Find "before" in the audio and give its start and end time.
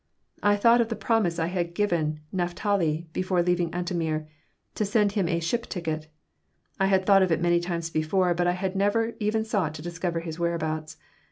3.13-3.43, 7.91-8.33